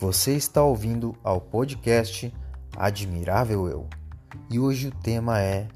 [0.00, 2.32] Você está ouvindo ao podcast
[2.74, 3.86] Admirável Eu
[4.50, 5.68] e hoje o tema é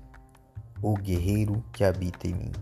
[0.80, 2.52] O Guerreiro que Habita em Mim.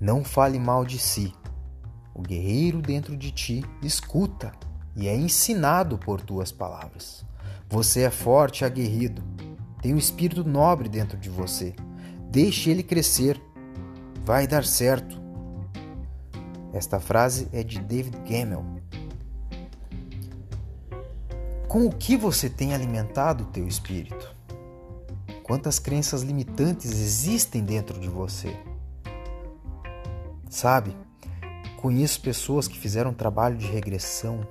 [0.00, 1.32] Não fale mal de si.
[2.12, 4.50] O guerreiro dentro de ti escuta
[4.96, 7.24] e é ensinado por tuas palavras.
[7.70, 9.22] Você é forte e aguerrido.
[9.80, 11.72] Tem um espírito nobre dentro de você.
[12.32, 13.40] Deixe ele crescer.
[14.24, 15.27] Vai dar certo.
[16.72, 18.64] Esta frase é de David Gemmell.
[21.66, 24.34] Com o que você tem alimentado o teu espírito?
[25.42, 28.54] Quantas crenças limitantes existem dentro de você?
[30.50, 30.94] Sabe,
[31.80, 34.46] conheço pessoas que fizeram trabalho de regressão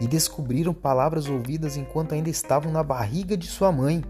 [0.00, 4.02] e descobriram palavras ouvidas enquanto ainda estavam na barriga de sua mãe.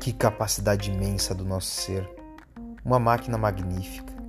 [0.00, 2.08] Que capacidade imensa do nosso ser!
[2.84, 4.19] Uma máquina magnífica.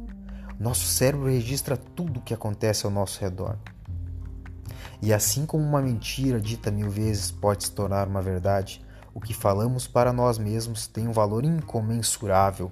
[0.62, 3.58] Nosso cérebro registra tudo o que acontece ao nosso redor.
[5.02, 9.34] E assim como uma mentira dita mil vezes pode se tornar uma verdade, o que
[9.34, 12.72] falamos para nós mesmos tem um valor incomensurável.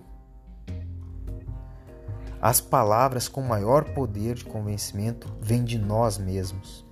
[2.39, 6.85] As palavras com maior poder de convencimento vêm de nós mesmos.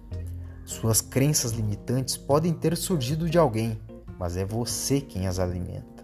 [0.66, 3.80] Suas crenças limitantes podem ter surgido de alguém,
[4.18, 6.04] mas é você quem as alimenta.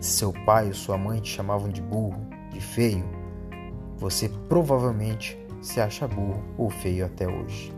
[0.00, 3.23] Se seu pai ou sua mãe te chamavam de burro, de feio,
[3.96, 7.72] você provavelmente se acha burro ou feio até hoje.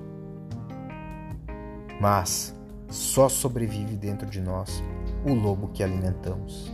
[2.01, 2.55] Mas
[2.89, 4.83] só sobrevive dentro de nós
[5.25, 6.73] o lobo que alimentamos.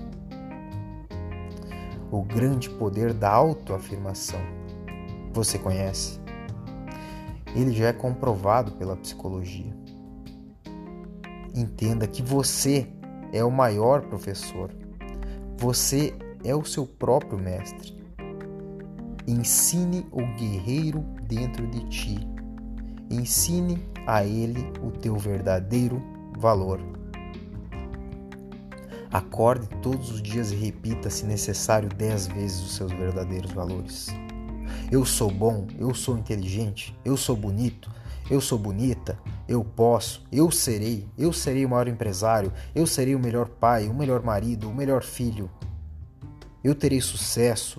[2.10, 4.40] O grande poder da autoafirmação.
[5.32, 6.20] Você conhece?
[7.54, 9.72] Ele já é comprovado pela psicologia.
[11.54, 12.86] Entenda que você
[13.32, 14.70] é o maior professor.
[15.58, 18.01] Você é o seu próprio mestre.
[19.26, 22.28] Ensine o guerreiro dentro de ti.
[23.08, 26.02] Ensine a ele o teu verdadeiro
[26.38, 26.80] valor.
[29.12, 34.08] Acorde todos os dias e repita, se necessário, dez vezes os seus verdadeiros valores.
[34.90, 37.90] Eu sou bom, eu sou inteligente, eu sou bonito,
[38.30, 43.20] eu sou bonita, eu posso, eu serei, eu serei o maior empresário, eu serei o
[43.20, 45.50] melhor pai, o melhor marido, o melhor filho.
[46.64, 47.78] Eu terei sucesso,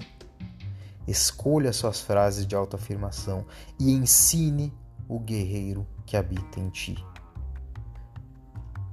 [1.07, 3.45] Escolha suas frases de autoafirmação
[3.79, 4.73] e ensine
[5.07, 6.95] o guerreiro que habita em ti.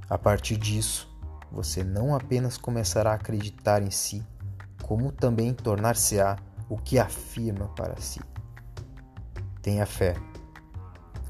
[0.09, 1.09] A partir disso,
[1.53, 4.25] você não apenas começará a acreditar em si,
[4.83, 6.37] como também tornar-se-á
[6.69, 8.21] o que afirma para si.
[9.63, 10.17] Tenha fé.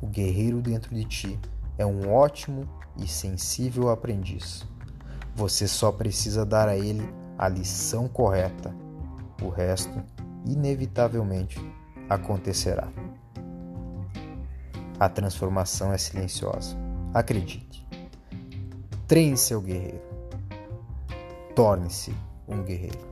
[0.00, 1.38] O guerreiro dentro de ti
[1.76, 4.66] é um ótimo e sensível aprendiz.
[5.34, 7.06] Você só precisa dar a ele
[7.38, 8.74] a lição correta.
[9.42, 10.02] O resto
[10.44, 11.58] inevitavelmente
[12.08, 12.88] acontecerá.
[14.98, 16.76] A transformação é silenciosa.
[17.14, 17.86] Acredite.
[19.06, 20.02] Treine seu guerreiro.
[21.54, 22.14] Torne-se
[22.46, 23.09] um guerreiro.